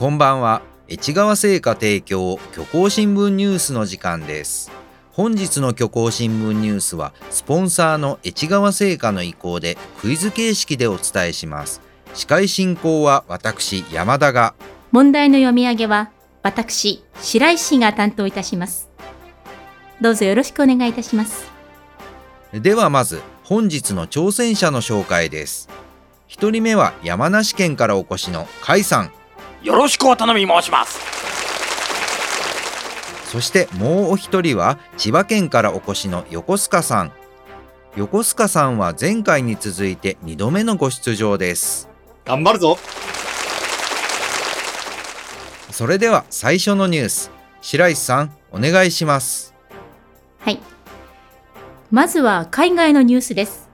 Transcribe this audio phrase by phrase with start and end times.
[0.00, 0.62] こんばんは。
[0.88, 4.70] 越川製菓提供虚構新聞ニュースの時間です。
[5.12, 11.82] 本日の虚構新聞ニュースはスポンサーの越川製菓の意向でクイズ形式でお伝えします。
[12.14, 14.54] 司会進行は私山田が。
[14.90, 16.10] 問題の読み上げは
[16.42, 18.88] 私白石が担当いたします。
[20.00, 21.44] どうぞよろしくお願いいたします。
[22.54, 25.68] ではまず本日の挑戦者の紹介です。
[26.26, 29.12] 一人目は山梨県からお越しの甲斐さん
[29.62, 30.98] よろしくお頼み申します。
[33.26, 37.12] そしてもうお一人は千葉県からお越しの横須賀さん。
[37.96, 41.88] 横須賀さんは前回に続いて2度目のご出場です。
[42.24, 42.78] 頑張るぞ。
[45.70, 47.30] それでは最初のニュース
[47.60, 49.54] 白石さんお願いします。
[50.40, 50.58] はい。
[51.90, 53.68] まずは海外のニュースです。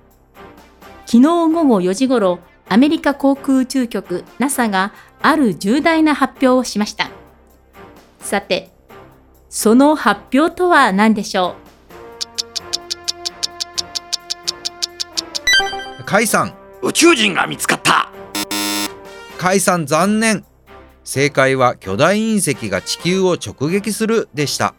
[1.06, 7.10] 昨日午後4時ごろアメリカ航空宇宙局 NASA がある重大な発表をしました。
[8.20, 8.70] さて
[9.48, 11.54] その発表とは何でしょ
[16.06, 16.54] 甲斐さん。
[16.82, 18.12] 宇宙人が見つかった。
[19.40, 20.44] 甲斐さん残念。
[21.02, 24.74] 正解は巨大隕石が地球を直撃するでした。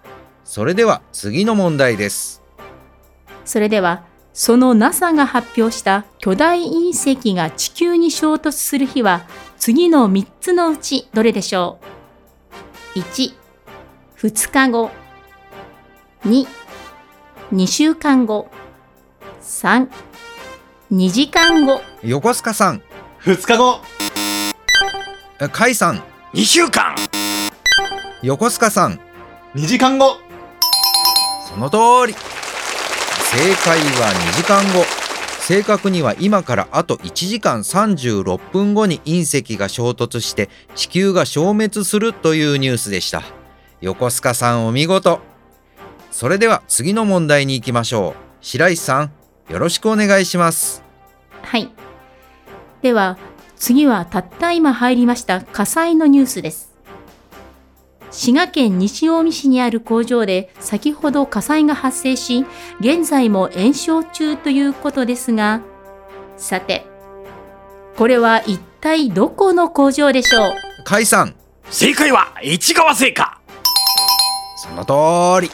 [0.45, 2.41] それでは次の問題です。
[2.57, 2.61] う
[3.43, 4.05] それでは
[4.39, 9.25] その NASA が発表した巨大隕石が地球に衝突する日は
[9.57, 11.79] 次の3つのうちどれでしょ
[12.95, 13.33] う ?1、
[14.19, 14.91] 2日後。
[16.23, 16.45] 2、
[17.51, 18.51] 2週間後。
[19.41, 19.89] 3、
[20.91, 21.81] 2時間後。
[22.03, 22.83] 横須賀さん。
[23.23, 23.81] 2日後。
[25.39, 26.03] 甲斐さん。
[26.35, 26.93] 2週間。
[28.21, 28.99] 横須賀さん。
[29.55, 30.17] 2時間後。
[31.49, 32.36] その通り
[33.37, 34.83] 正解は2時間後。
[35.41, 43.21] 正確には今からあと1時間36分後に隕石が衝突して地球が消滅するというニュースでした。
[43.79, 45.19] 横須賀さんお見事。
[46.09, 48.21] それでは次の問題に行きましょう。
[48.41, 49.11] 白石さん
[49.51, 50.81] よろしくお願いします。
[51.43, 51.69] はい。
[52.81, 53.19] では、
[53.55, 56.66] 次はたった今入りました火災のニュースです。
[58.09, 62.45] 滋賀県西近江市にある工場で先ほど火災が発生し、
[62.79, 65.61] 現在も延焼中ということですが、
[66.37, 66.85] さて、
[67.95, 70.53] これは一体どこの工場でしょう？
[70.85, 71.35] 甲斐さん
[71.69, 73.41] 正解は市川製菓。
[74.57, 75.51] その通り。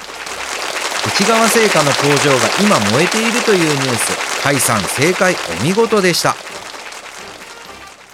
[1.05, 4.43] 内川製菓の工場が今燃えているというニュース。
[4.43, 6.35] 甲斐さん正解お見事でした。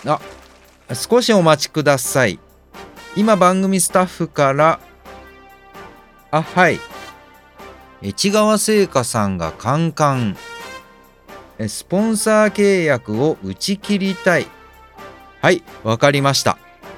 [0.05, 0.19] あ
[0.95, 2.39] 少しお待ちください
[3.15, 4.79] 今番組スタッフから
[6.31, 6.79] あはい。
[8.01, 10.37] 市川製菓さんがカンカン。
[11.67, 14.45] スポンサー契約を打ち切りたい。
[15.41, 16.57] はいわかりました。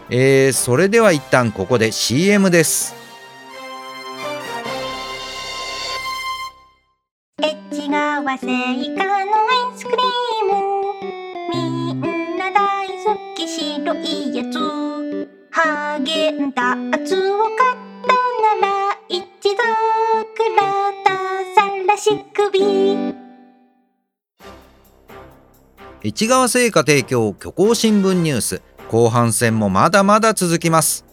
[0.09, 2.93] えー、それでは一旦ここで CM です。
[7.41, 8.47] 越川製
[8.97, 9.20] 菓
[26.03, 28.61] 市川製菓提供虚構新聞ニュース。
[28.89, 31.05] 後半戦もまだまだ続きます。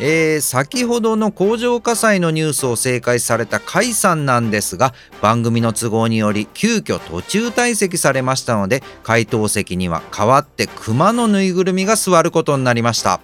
[0.00, 4.92] えー、先ほどの工場火災のニュースを正解された甲斐さんなんですが
[5.22, 13.20] 番組の都合により急遽途中退席されましたので回答席には代わって熊のぬいぐるみが座ることになりました。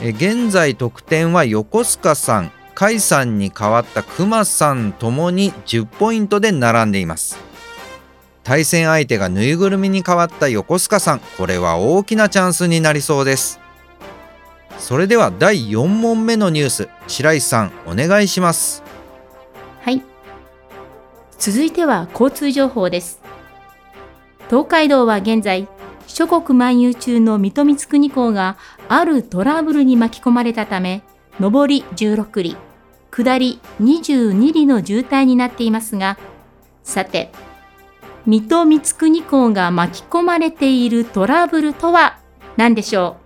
[0.00, 7.51] え現在得点は横須賀さん甲斐さんに代わった熊さんともに10ポイントで並んでいます。
[8.44, 13.60] 対戦相手がぬいぐるみに変わった横須賀さんこれは大きなチャンスになりそうです
[14.78, 18.82] それでは第4問目のニュース白石さんお願いします
[19.82, 20.00] はい。
[21.38, 23.20] 続いては交通情報です。
[24.48, 25.66] 東海道は現在、
[26.06, 28.56] 諸国漫遊中の水戸光圀港が
[28.88, 31.02] あるトラブルに巻き込まれたため、
[31.40, 32.56] 上り16里、
[33.10, 36.16] 下り22里の渋滞になっていますが、
[36.84, 37.32] さて、
[38.24, 38.80] 水戸光
[39.10, 42.18] 圀港が巻き込まれているトラブルとは？
[42.56, 43.16] 何でしょ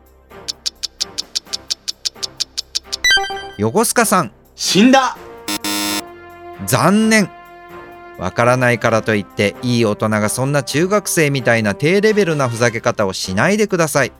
[3.58, 4.32] 横須賀さん。
[4.54, 5.18] 死んだ。
[6.64, 7.28] 残念。
[8.18, 14.12] わからないからといっていい大人がそんな中学生みたいな低レベルなふざけ方をしないでください。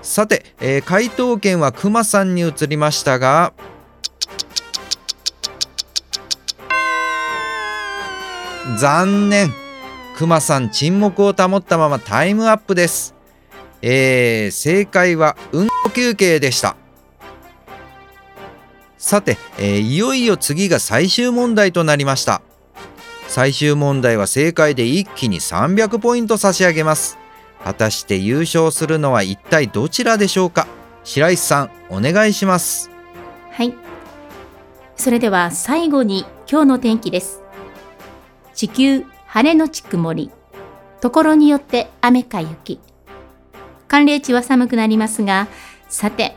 [0.00, 3.52] さて、えー回答権はくまさんに移りましたが
[8.78, 9.52] 残念
[10.16, 13.14] くまさん沈黙を保ったままタイムアップです。
[13.82, 16.74] えー、正解はうんこ休憩でした。
[18.96, 22.40] さて、えーいよいよ次が最終問題となりました。
[23.28, 27.18] 最終問題は正解で一気に300ポイント差し上げます。
[27.62, 30.66] 果たして優勝するのは一体どちらでしょうか？
[31.04, 32.90] 白石さんお願いします。
[33.52, 33.74] はい。
[34.96, 37.42] それでは最後に今日の天気です。
[38.54, 39.04] 地球
[39.36, 40.30] 晴れのち曇り。
[41.02, 42.80] ところによって雨か雪。
[43.86, 45.46] 寒冷地は寒くなりますが、
[45.90, 46.34] さて、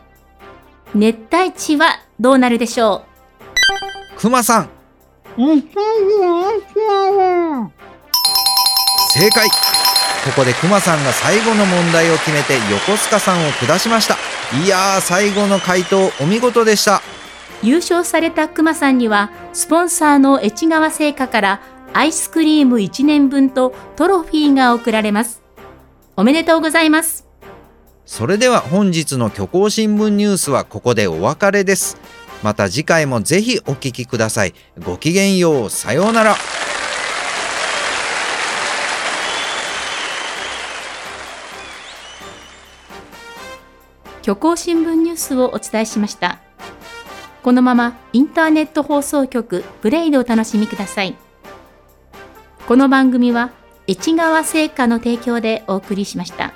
[0.94, 3.06] 熱帯地はどうなるでしょ
[4.18, 4.69] くまさん。
[9.13, 9.48] 正解。
[9.48, 9.54] こ
[10.36, 14.18] こでくまさんが最後の問題を決めて横須賀さんを下しました。
[14.62, 16.98] いやー最後の回答お見事でした。
[16.98, 17.00] う
[17.62, 21.62] 優勝されたくまさんには、スポンサーの越川製菓から
[21.94, 25.41] アイスクリーム1年分とトロフィーが贈られます。
[26.15, 27.30] おめでとうございます。
[28.09, 31.95] それでは本日の虚構新聞ニュースはここでお別れです
[32.41, 36.36] また次回もぜひお聞きくださいごきげんようさようなら
[44.24, 46.39] 虚構新聞ニュースをお伝えしました。
[47.42, 51.29] このままインターネット放送局プレイでお楽しみください。
[52.69, 53.50] この番組は
[53.88, 56.54] 越川製菓の提供でお送りしました。